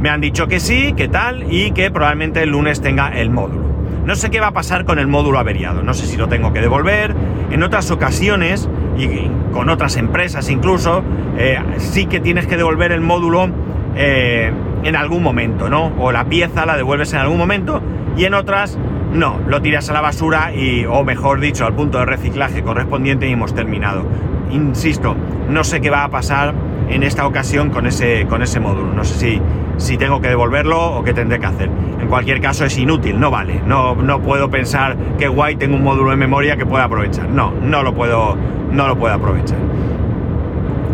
Me 0.00 0.10
han 0.10 0.20
dicho 0.20 0.46
que 0.46 0.60
sí, 0.60 0.92
que 0.92 1.08
tal, 1.08 1.52
y 1.52 1.72
que 1.72 1.90
probablemente 1.90 2.42
el 2.42 2.50
lunes 2.50 2.80
tenga 2.80 3.08
el 3.08 3.30
módulo. 3.30 3.66
No 4.04 4.14
sé 4.14 4.30
qué 4.30 4.38
va 4.38 4.48
a 4.48 4.52
pasar 4.52 4.84
con 4.84 4.98
el 4.98 5.08
módulo 5.08 5.38
averiado, 5.38 5.82
no 5.82 5.92
sé 5.92 6.06
si 6.06 6.16
lo 6.16 6.28
tengo 6.28 6.52
que 6.52 6.60
devolver. 6.60 7.14
En 7.50 7.62
otras 7.62 7.90
ocasiones, 7.90 8.68
y 8.96 9.28
con 9.52 9.68
otras 9.68 9.96
empresas 9.96 10.48
incluso, 10.48 11.02
eh, 11.38 11.58
sí 11.78 12.06
que 12.06 12.20
tienes 12.20 12.46
que 12.46 12.56
devolver 12.56 12.92
el 12.92 13.00
módulo 13.00 13.48
eh, 13.96 14.52
en 14.84 14.96
algún 14.96 15.22
momento, 15.22 15.68
¿no? 15.68 15.92
O 15.98 16.12
la 16.12 16.26
pieza 16.26 16.66
la 16.66 16.76
devuelves 16.76 17.12
en 17.14 17.18
algún 17.18 17.38
momento, 17.38 17.82
y 18.16 18.24
en 18.26 18.34
otras 18.34 18.78
no, 19.12 19.40
lo 19.46 19.62
tiras 19.62 19.88
a 19.90 19.92
la 19.92 20.00
basura 20.00 20.54
y, 20.54 20.84
o 20.84 21.02
mejor 21.02 21.40
dicho, 21.40 21.66
al 21.66 21.74
punto 21.74 21.98
de 21.98 22.04
reciclaje 22.04 22.62
correspondiente 22.62 23.28
y 23.28 23.32
hemos 23.32 23.54
terminado. 23.54 24.04
Insisto, 24.50 25.16
no 25.48 25.64
sé 25.64 25.80
qué 25.80 25.90
va 25.90 26.04
a 26.04 26.08
pasar 26.08 26.54
en 26.88 27.02
esta 27.02 27.26
ocasión 27.26 27.70
con 27.70 27.86
ese, 27.86 28.26
con 28.28 28.42
ese 28.42 28.60
módulo. 28.60 28.92
No 28.92 29.04
sé 29.04 29.14
si, 29.14 29.42
si 29.76 29.96
tengo 29.96 30.20
que 30.20 30.28
devolverlo 30.28 30.96
o 30.96 31.04
qué 31.04 31.12
tendré 31.12 31.38
que 31.38 31.46
hacer. 31.46 31.70
En 32.00 32.08
cualquier 32.08 32.40
caso 32.40 32.64
es 32.64 32.78
inútil, 32.78 33.18
no 33.18 33.30
vale. 33.30 33.60
No, 33.66 33.94
no 33.96 34.20
puedo 34.20 34.50
pensar 34.50 34.96
que 35.18 35.28
guay 35.28 35.56
tengo 35.56 35.76
un 35.76 35.82
módulo 35.82 36.10
de 36.10 36.16
memoria 36.16 36.56
que 36.56 36.66
pueda 36.66 36.84
aprovechar. 36.84 37.28
No, 37.28 37.52
no 37.62 37.82
lo 37.82 37.94
puedo, 37.94 38.36
no 38.70 38.86
lo 38.88 38.96
puedo 38.96 39.14
aprovechar. 39.14 39.58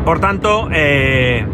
Por 0.04 0.18
tanto, 0.18 0.68
eh, 0.72 1.44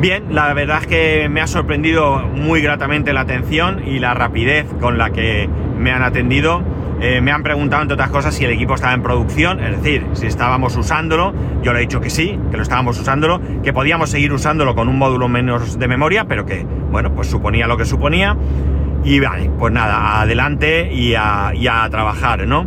bien, 0.00 0.34
la 0.34 0.52
verdad 0.52 0.78
es 0.82 0.86
que 0.86 1.28
me 1.30 1.40
ha 1.40 1.46
sorprendido 1.46 2.18
muy 2.18 2.60
gratamente 2.60 3.12
la 3.12 3.20
atención 3.20 3.82
y 3.86 3.98
la 3.98 4.12
rapidez 4.12 4.66
con 4.80 4.98
la 4.98 5.10
que 5.10 5.48
me 5.78 5.90
han 5.90 6.02
atendido 6.02 6.62
eh, 7.00 7.20
me 7.20 7.30
han 7.30 7.42
preguntado, 7.42 7.82
entre 7.82 7.94
otras 7.94 8.10
cosas, 8.10 8.34
si 8.34 8.44
el 8.44 8.52
equipo 8.52 8.74
estaba 8.74 8.94
en 8.94 9.02
producción, 9.02 9.62
es 9.62 9.82
decir, 9.82 10.06
si 10.14 10.26
estábamos 10.26 10.76
usándolo. 10.76 11.34
Yo 11.62 11.72
le 11.72 11.80
he 11.80 11.82
dicho 11.82 12.00
que 12.00 12.10
sí, 12.10 12.38
que 12.50 12.56
lo 12.56 12.62
estábamos 12.62 12.98
usándolo, 12.98 13.40
que 13.62 13.72
podíamos 13.72 14.10
seguir 14.10 14.32
usándolo 14.32 14.74
con 14.74 14.88
un 14.88 14.98
módulo 14.98 15.28
menos 15.28 15.78
de 15.78 15.88
memoria, 15.88 16.24
pero 16.26 16.46
que, 16.46 16.64
bueno, 16.90 17.14
pues 17.14 17.28
suponía 17.28 17.66
lo 17.66 17.76
que 17.76 17.84
suponía. 17.84 18.36
Y 19.04 19.20
vale, 19.20 19.50
pues 19.58 19.72
nada, 19.72 20.20
adelante 20.20 20.92
y 20.92 21.14
a, 21.14 21.52
trabajar, 21.90 22.46
¿no? 22.46 22.66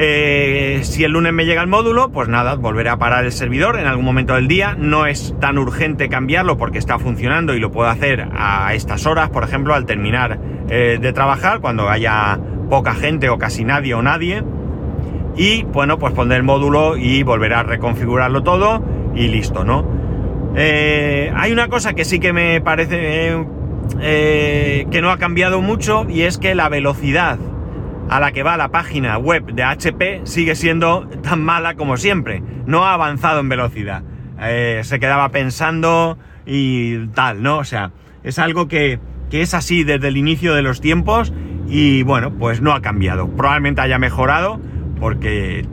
Eh, 0.00 0.80
si 0.84 1.04
el 1.04 1.12
lunes 1.12 1.32
me 1.32 1.44
llega 1.44 1.60
el 1.60 1.68
módulo, 1.68 2.10
pues 2.10 2.28
nada, 2.28 2.54
volveré 2.54 2.88
a 2.88 2.98
parar 2.98 3.24
el 3.24 3.32
servidor 3.32 3.78
en 3.78 3.86
algún 3.86 4.04
momento 4.04 4.34
del 4.34 4.48
día. 4.48 4.74
No 4.78 5.06
es 5.06 5.34
tan 5.40 5.58
urgente 5.58 6.08
cambiarlo 6.08 6.56
porque 6.56 6.78
está 6.78 6.98
funcionando 6.98 7.54
y 7.54 7.60
lo 7.60 7.70
puedo 7.70 7.88
hacer 7.88 8.28
a 8.32 8.72
estas 8.74 9.06
horas, 9.06 9.30
por 9.30 9.44
ejemplo, 9.44 9.74
al 9.74 9.86
terminar 9.86 10.38
eh, 10.70 10.98
de 11.00 11.12
trabajar, 11.12 11.60
cuando 11.60 11.88
haya 11.88 12.38
poca 12.68 12.94
gente 12.94 13.28
o 13.28 13.38
casi 13.38 13.64
nadie 13.64 13.94
o 13.94 14.02
nadie. 14.02 14.42
Y 15.36 15.62
bueno, 15.64 15.98
pues 15.98 16.14
poner 16.14 16.38
el 16.38 16.42
módulo 16.42 16.96
y 16.96 17.22
volver 17.22 17.54
a 17.54 17.62
reconfigurarlo 17.62 18.42
todo 18.42 18.82
y 19.14 19.28
listo, 19.28 19.64
¿no? 19.64 19.86
Eh, 20.56 21.32
hay 21.36 21.52
una 21.52 21.68
cosa 21.68 21.94
que 21.94 22.04
sí 22.04 22.18
que 22.18 22.32
me 22.32 22.60
parece 22.60 23.46
eh, 24.00 24.86
que 24.90 25.00
no 25.00 25.10
ha 25.10 25.18
cambiado 25.18 25.60
mucho 25.60 26.06
y 26.08 26.22
es 26.22 26.38
que 26.38 26.54
la 26.54 26.68
velocidad 26.68 27.38
a 28.08 28.20
la 28.20 28.32
que 28.32 28.42
va 28.42 28.56
la 28.56 28.68
página 28.68 29.18
web 29.18 29.52
de 29.52 29.62
HP 29.62 30.22
sigue 30.24 30.54
siendo 30.54 31.06
tan 31.22 31.42
mala 31.42 31.74
como 31.74 31.96
siempre. 31.96 32.42
No 32.66 32.84
ha 32.84 32.94
avanzado 32.94 33.40
en 33.40 33.48
velocidad. 33.48 34.02
Eh, 34.40 34.80
se 34.84 34.98
quedaba 34.98 35.28
pensando 35.28 36.18
y 36.46 37.06
tal, 37.08 37.42
¿no? 37.42 37.58
O 37.58 37.64
sea, 37.64 37.92
es 38.24 38.38
algo 38.38 38.66
que, 38.66 38.98
que 39.30 39.42
es 39.42 39.54
así 39.54 39.84
desde 39.84 40.08
el 40.08 40.16
inicio 40.16 40.54
de 40.54 40.62
los 40.62 40.80
tiempos 40.80 41.32
y 41.68 42.02
bueno, 42.02 42.32
pues 42.32 42.60
no 42.60 42.72
ha 42.72 42.80
cambiado. 42.80 43.28
Probablemente 43.28 43.82
haya 43.82 43.98
mejorado 43.98 44.60
porque 44.98 45.66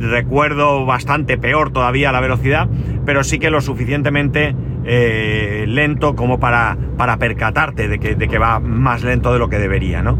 recuerdo 0.00 0.86
bastante 0.86 1.38
peor 1.38 1.70
todavía 1.70 2.12
la 2.12 2.20
velocidad, 2.20 2.68
pero 3.04 3.22
sí 3.24 3.38
que 3.38 3.50
lo 3.50 3.60
suficientemente 3.60 4.54
eh, 4.84 5.64
lento 5.68 6.16
como 6.16 6.40
para, 6.40 6.76
para 6.96 7.18
percatarte 7.18 7.88
de 7.88 7.98
que, 7.98 8.14
de 8.14 8.28
que, 8.28 8.38
va 8.38 8.58
más 8.58 9.02
lento 9.04 9.32
de 9.32 9.38
lo 9.38 9.48
que 9.48 9.58
debería, 9.58 10.02
¿no? 10.02 10.18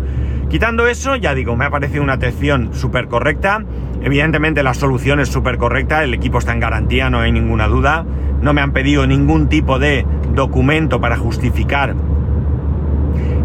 Quitando 0.50 0.86
eso, 0.86 1.16
ya 1.16 1.34
digo, 1.34 1.56
me 1.56 1.66
ha 1.66 1.70
parecido 1.70 2.02
una 2.02 2.14
atención 2.14 2.70
súper 2.72 3.08
correcta. 3.08 3.64
Evidentemente 4.02 4.62
la 4.62 4.72
solución 4.72 5.20
es 5.20 5.28
súper 5.28 5.58
correcta, 5.58 6.04
el 6.04 6.14
equipo 6.14 6.38
está 6.38 6.52
en 6.52 6.60
garantía, 6.60 7.10
no 7.10 7.20
hay 7.20 7.32
ninguna 7.32 7.66
duda. 7.66 8.04
No 8.40 8.54
me 8.54 8.60
han 8.60 8.72
pedido 8.72 9.06
ningún 9.06 9.48
tipo 9.48 9.78
de 9.78 10.06
documento 10.34 11.00
para 11.00 11.16
justificar 11.16 11.94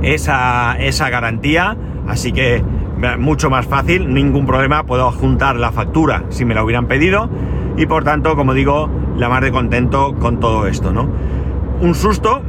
esa, 0.04 0.78
esa 0.80 1.10
garantía, 1.10 1.76
así 2.08 2.32
que 2.32 2.64
mucho 3.18 3.50
más 3.50 3.66
fácil, 3.66 4.14
ningún 4.14 4.46
problema, 4.46 4.84
puedo 4.84 5.12
juntar 5.12 5.56
la 5.56 5.72
factura 5.72 6.24
si 6.30 6.46
me 6.46 6.54
la 6.54 6.64
hubieran 6.64 6.88
pedido 6.88 7.30
y 7.78 7.86
por 7.86 8.04
tanto, 8.04 8.36
como 8.36 8.54
digo, 8.54 8.90
la 9.18 9.30
más 9.30 9.42
de 9.42 9.52
contento 9.52 10.16
con 10.16 10.40
todo 10.40 10.68
esto, 10.68 10.92
¿no? 10.92 11.08
Un 11.82 11.96
susto, 11.96 12.42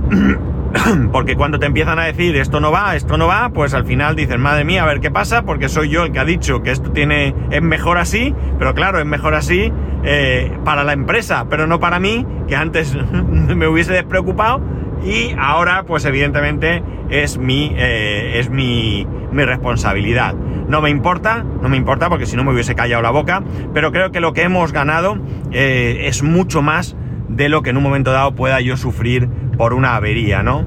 porque 1.12 1.34
cuando 1.36 1.58
te 1.58 1.66
empiezan 1.66 1.98
a 1.98 2.04
decir 2.04 2.36
esto 2.36 2.60
no 2.60 2.70
va, 2.70 2.94
esto 2.96 3.16
no 3.16 3.26
va, 3.26 3.50
pues 3.50 3.74
al 3.74 3.84
final 3.84 4.16
dices, 4.16 4.38
madre 4.38 4.64
mía, 4.64 4.82
a 4.82 4.86
ver 4.86 5.00
qué 5.00 5.10
pasa, 5.10 5.42
porque 5.42 5.68
soy 5.68 5.88
yo 5.88 6.04
el 6.04 6.12
que 6.12 6.18
ha 6.18 6.24
dicho 6.24 6.62
que 6.62 6.70
esto 6.70 6.90
tiene, 6.90 7.34
es 7.50 7.62
mejor 7.62 7.98
así, 7.98 8.34
pero 8.58 8.74
claro, 8.74 8.98
es 8.98 9.06
mejor 9.06 9.34
así 9.34 9.72
eh, 10.04 10.52
para 10.64 10.84
la 10.84 10.92
empresa, 10.92 11.46
pero 11.48 11.66
no 11.66 11.80
para 11.80 11.98
mí, 11.98 12.26
que 12.46 12.56
antes 12.56 12.96
me 13.22 13.66
hubiese 13.66 13.92
despreocupado 13.92 14.60
y 15.04 15.34
ahora 15.38 15.84
pues 15.86 16.04
evidentemente 16.04 16.82
es 17.10 17.38
mi, 17.38 17.72
eh, 17.76 18.38
es 18.38 18.50
mi, 18.50 19.06
mi, 19.32 19.44
responsabilidad. 19.44 20.34
No 20.34 20.80
me 20.80 20.90
importa, 20.90 21.44
no 21.44 21.68
me 21.68 21.76
importa 21.76 22.08
porque 22.08 22.26
si 22.26 22.36
no 22.36 22.44
me 22.44 22.52
hubiese 22.52 22.74
callado 22.74 23.02
la 23.02 23.10
boca, 23.10 23.42
pero 23.74 23.92
creo 23.92 24.10
que 24.10 24.20
lo 24.20 24.32
que 24.32 24.42
hemos 24.42 24.72
ganado 24.72 25.18
eh, 25.52 26.06
es 26.06 26.22
mucho 26.22 26.62
más 26.62 26.96
de 27.28 27.48
lo 27.48 27.62
que 27.62 27.70
en 27.70 27.76
un 27.76 27.82
momento 27.82 28.12
dado 28.12 28.34
pueda 28.34 28.60
yo 28.60 28.76
sufrir 28.76 29.28
por 29.58 29.74
una 29.74 29.96
avería, 29.96 30.42
¿no? 30.42 30.64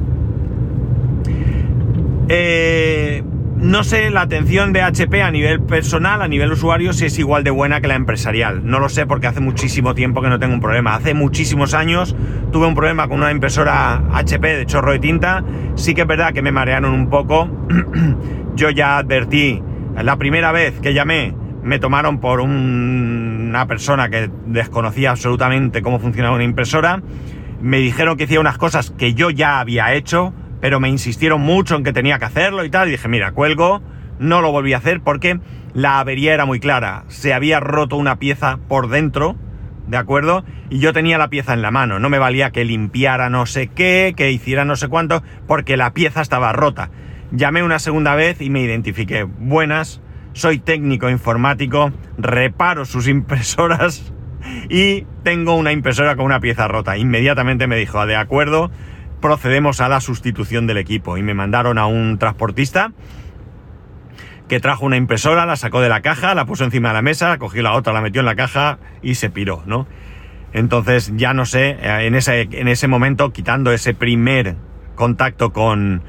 Eh, 2.29 3.23
no 3.57 3.83
sé 3.83 4.11
la 4.11 4.21
atención 4.21 4.71
de 4.71 4.83
HP 4.83 5.23
a 5.23 5.31
nivel 5.31 5.61
personal, 5.61 6.21
a 6.21 6.27
nivel 6.27 6.51
usuario, 6.51 6.93
si 6.93 7.05
es 7.05 7.17
igual 7.17 7.43
de 7.43 7.49
buena 7.49 7.81
que 7.81 7.87
la 7.87 7.95
empresarial. 7.95 8.61
No 8.63 8.79
lo 8.79 8.87
sé 8.87 9.07
porque 9.07 9.25
hace 9.25 9.39
muchísimo 9.39 9.95
tiempo 9.95 10.21
que 10.21 10.29
no 10.29 10.37
tengo 10.37 10.53
un 10.53 10.61
problema. 10.61 10.93
Hace 10.93 11.15
muchísimos 11.15 11.73
años 11.73 12.15
tuve 12.51 12.67
un 12.67 12.75
problema 12.75 13.07
con 13.07 13.17
una 13.17 13.31
impresora 13.31 14.03
HP 14.13 14.57
de 14.57 14.65
chorro 14.67 14.91
de 14.91 14.99
tinta. 14.99 15.43
Sí 15.75 15.95
que 15.95 16.01
es 16.01 16.07
verdad 16.07 16.33
que 16.33 16.43
me 16.43 16.51
marearon 16.51 16.93
un 16.93 17.09
poco. 17.09 17.49
Yo 18.55 18.69
ya 18.69 18.99
advertí, 18.99 19.61
la 20.01 20.17
primera 20.17 20.51
vez 20.51 20.79
que 20.79 20.93
llamé, 20.93 21.33
me 21.63 21.79
tomaron 21.79 22.19
por 22.19 22.41
una 22.41 23.67
persona 23.67 24.09
que 24.09 24.29
desconocía 24.45 25.11
absolutamente 25.11 25.81
cómo 25.81 25.99
funcionaba 25.99 26.35
una 26.35 26.43
impresora. 26.43 27.01
Me 27.59 27.79
dijeron 27.79 28.17
que 28.17 28.25
hacía 28.25 28.39
unas 28.39 28.59
cosas 28.59 28.91
que 28.91 29.15
yo 29.15 29.31
ya 29.31 29.59
había 29.59 29.93
hecho 29.95 30.31
pero 30.61 30.79
me 30.79 30.89
insistieron 30.89 31.41
mucho 31.41 31.75
en 31.75 31.83
que 31.83 31.93
tenía 31.93 32.19
que 32.19 32.25
hacerlo 32.25 32.63
y 32.65 32.69
tal, 32.69 32.87
y 32.87 32.91
dije, 32.91 33.07
mira, 33.07 33.31
cuelgo, 33.31 33.81
no 34.19 34.41
lo 34.41 34.51
volví 34.51 34.73
a 34.73 34.77
hacer 34.77 35.01
porque 35.01 35.39
la 35.73 35.99
avería 35.99 36.33
era 36.33 36.45
muy 36.45 36.59
clara, 36.59 37.03
se 37.07 37.33
había 37.33 37.59
roto 37.59 37.97
una 37.97 38.17
pieza 38.17 38.57
por 38.67 38.89
dentro, 38.89 39.35
¿de 39.87 39.97
acuerdo? 39.97 40.43
Y 40.69 40.79
yo 40.79 40.93
tenía 40.93 41.17
la 41.17 41.29
pieza 41.29 41.53
en 41.53 41.61
la 41.61 41.71
mano, 41.71 41.99
no 41.99 42.09
me 42.09 42.19
valía 42.19 42.51
que 42.51 42.65
limpiara 42.65 43.29
no 43.29 43.45
sé 43.45 43.67
qué, 43.67 44.13
que 44.15 44.31
hiciera 44.31 44.65
no 44.65 44.75
sé 44.75 44.87
cuánto, 44.87 45.23
porque 45.47 45.77
la 45.77 45.93
pieza 45.93 46.21
estaba 46.21 46.53
rota. 46.53 46.89
Llamé 47.31 47.61
una 47.63 47.79
segunda 47.79 48.15
vez 48.15 48.41
y 48.41 48.49
me 48.49 48.61
identifiqué, 48.61 49.23
buenas, 49.23 50.01
soy 50.33 50.59
técnico 50.59 51.09
informático, 51.09 51.91
reparo 52.17 52.85
sus 52.85 53.07
impresoras 53.07 54.13
y 54.69 55.05
tengo 55.23 55.55
una 55.55 55.71
impresora 55.71 56.15
con 56.15 56.25
una 56.25 56.39
pieza 56.39 56.67
rota. 56.67 56.97
Inmediatamente 56.97 57.67
me 57.67 57.75
dijo, 57.75 58.05
de 58.05 58.15
acuerdo, 58.15 58.71
procedemos 59.21 59.81
a 59.81 59.89
la 59.89 60.01
sustitución 60.01 60.67
del 60.67 60.77
equipo 60.77 61.17
y 61.17 61.23
me 61.23 61.33
mandaron 61.33 61.77
a 61.77 61.87
un 61.87 62.17
transportista 62.17 62.91
que 64.47 64.59
trajo 64.59 64.85
una 64.85 64.95
impresora, 64.95 65.45
la 65.45 65.55
sacó 65.57 65.81
de 65.81 65.89
la 65.89 66.01
caja, 66.01 66.33
la 66.33 66.45
puso 66.45 66.63
encima 66.63 66.89
de 66.89 66.95
la 66.95 67.01
mesa, 67.01 67.37
cogió 67.37 67.61
la 67.63 67.73
otra, 67.73 67.93
la 67.93 68.01
metió 68.01 68.21
en 68.21 68.25
la 68.25 68.35
caja 68.35 68.79
y 69.01 69.15
se 69.15 69.29
piró, 69.29 69.63
¿no? 69.65 69.87
Entonces 70.53 71.11
ya 71.15 71.33
no 71.33 71.45
sé, 71.45 71.77
en 71.81 72.15
ese, 72.15 72.47
en 72.51 72.67
ese 72.67 72.87
momento, 72.87 73.33
quitando 73.33 73.71
ese 73.71 73.93
primer 73.93 74.55
contacto 74.95 75.51
con, 75.51 76.01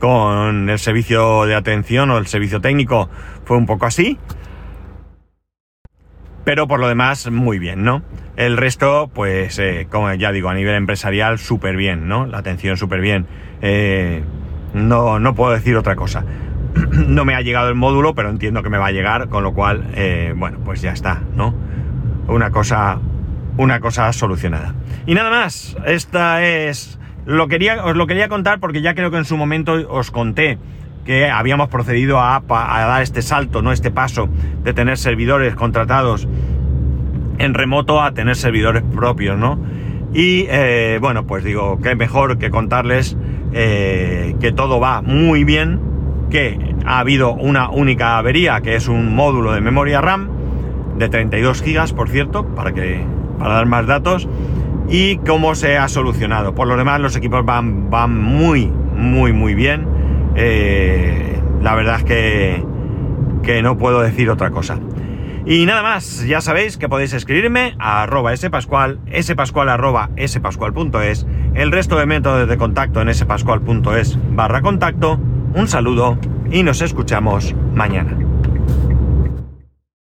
con 0.00 0.68
el 0.68 0.78
servicio 0.78 1.46
de 1.46 1.54
atención 1.54 2.10
o 2.10 2.18
el 2.18 2.26
servicio 2.26 2.60
técnico, 2.60 3.08
fue 3.44 3.56
un 3.56 3.66
poco 3.66 3.86
así 3.86 4.18
pero 6.46 6.68
por 6.68 6.78
lo 6.78 6.86
demás 6.86 7.28
muy 7.28 7.58
bien, 7.58 7.82
¿no? 7.82 8.02
El 8.36 8.56
resto, 8.56 9.10
pues, 9.12 9.58
eh, 9.58 9.88
como 9.90 10.14
ya 10.14 10.30
digo, 10.30 10.48
a 10.48 10.54
nivel 10.54 10.76
empresarial, 10.76 11.40
súper 11.40 11.76
bien, 11.76 12.06
¿no? 12.06 12.24
La 12.24 12.38
atención 12.38 12.76
súper 12.76 13.00
bien. 13.00 13.26
Eh, 13.62 14.22
no, 14.72 15.18
no 15.18 15.34
puedo 15.34 15.50
decir 15.50 15.76
otra 15.76 15.96
cosa. 15.96 16.24
no 16.92 17.24
me 17.24 17.34
ha 17.34 17.40
llegado 17.40 17.68
el 17.68 17.74
módulo, 17.74 18.14
pero 18.14 18.30
entiendo 18.30 18.62
que 18.62 18.70
me 18.70 18.78
va 18.78 18.86
a 18.86 18.92
llegar, 18.92 19.28
con 19.28 19.42
lo 19.42 19.54
cual, 19.54 19.88
eh, 19.96 20.34
bueno, 20.36 20.58
pues 20.64 20.80
ya 20.80 20.92
está, 20.92 21.20
¿no? 21.34 21.52
Una 22.28 22.52
cosa, 22.52 23.00
una 23.56 23.80
cosa 23.80 24.12
solucionada. 24.12 24.76
Y 25.04 25.14
nada 25.14 25.30
más, 25.30 25.76
esta 25.84 26.44
es... 26.44 27.00
Lo 27.24 27.48
quería, 27.48 27.84
os 27.84 27.96
lo 27.96 28.06
quería 28.06 28.28
contar 28.28 28.60
porque 28.60 28.82
ya 28.82 28.94
creo 28.94 29.10
que 29.10 29.16
en 29.16 29.24
su 29.24 29.36
momento 29.36 29.72
os 29.90 30.12
conté 30.12 30.58
que 31.06 31.30
habíamos 31.30 31.68
procedido 31.68 32.20
a, 32.20 32.42
dar 32.48 33.02
este 33.02 33.22
salto, 33.22 33.62
no 33.62 33.72
este 33.72 33.90
paso 33.90 34.28
de 34.64 34.74
tener 34.74 34.98
servidores 34.98 35.54
contratados 35.54 36.28
en 37.38 37.54
remoto 37.54 38.02
a 38.02 38.12
tener 38.12 38.36
servidores 38.36 38.82
propios, 38.82 39.38
¿no? 39.38 39.58
Y 40.12 40.46
eh, 40.48 40.98
bueno, 41.00 41.26
pues 41.26 41.44
digo, 41.44 41.80
que 41.80 41.94
mejor 41.94 42.38
que 42.38 42.50
contarles 42.50 43.16
eh, 43.52 44.34
que 44.40 44.52
todo 44.52 44.80
va 44.80 45.02
muy 45.02 45.44
bien, 45.44 45.80
que 46.30 46.58
ha 46.84 46.98
habido 46.98 47.32
una 47.32 47.70
única 47.70 48.18
avería, 48.18 48.60
que 48.60 48.74
es 48.74 48.88
un 48.88 49.14
módulo 49.14 49.52
de 49.52 49.60
memoria 49.60 50.00
RAM 50.00 50.30
de 50.98 51.08
32 51.08 51.62
GB, 51.62 51.94
por 51.94 52.08
cierto, 52.08 52.46
para, 52.46 52.72
que, 52.72 53.04
para 53.38 53.54
dar 53.54 53.66
más 53.66 53.86
datos, 53.86 54.28
y 54.88 55.18
cómo 55.18 55.54
se 55.54 55.76
ha 55.76 55.88
solucionado. 55.88 56.54
Por 56.54 56.66
lo 56.66 56.76
demás, 56.76 57.00
los 57.00 57.16
equipos 57.16 57.44
van, 57.44 57.90
van 57.90 58.18
muy, 58.18 58.66
muy, 58.96 59.32
muy 59.32 59.54
bien. 59.54 59.95
Eh, 60.36 61.40
la 61.62 61.74
verdad 61.74 61.98
es 61.98 62.04
que, 62.04 62.64
que 63.42 63.62
no 63.62 63.78
puedo 63.78 64.00
decir 64.02 64.30
otra 64.30 64.50
cosa. 64.50 64.78
Y 65.46 65.64
nada 65.64 65.82
más, 65.82 66.26
ya 66.26 66.40
sabéis 66.40 66.76
que 66.76 66.88
podéis 66.88 67.12
escribirme 67.12 67.76
a 67.78 68.02
arroba 68.02 68.36
spascual, 68.36 68.98
spascual 69.22 69.68
arroba 69.68 70.10
spascual.es, 70.26 71.24
el 71.54 71.70
resto 71.70 71.96
de 71.96 72.06
métodos 72.06 72.48
de 72.48 72.56
contacto 72.56 73.00
en 73.00 73.14
spascual.es 73.14 74.18
barra 74.32 74.60
contacto. 74.60 75.20
Un 75.54 75.68
saludo 75.68 76.18
y 76.50 76.64
nos 76.64 76.82
escuchamos 76.82 77.54
mañana. 77.74 78.25